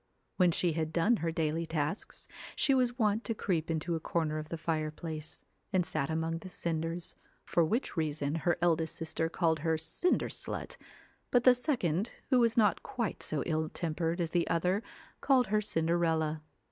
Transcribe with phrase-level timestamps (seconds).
[0.37, 4.39] When she had done her daily tasks, she was wont to creep into a corner
[4.39, 7.13] of the fireplace, and sat among the cinders,
[7.45, 10.77] for which reason her eldest sister called her Cinder slut,
[11.29, 14.81] but the second who was not quite so ill tempered as the other,
[15.21, 16.41] called her Cinderella.